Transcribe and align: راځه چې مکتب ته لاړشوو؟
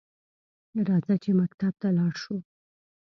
راځه 0.87 1.15
چې 1.23 1.29
مکتب 1.41 1.73
ته 1.81 1.87
لاړشوو؟ 1.97 2.37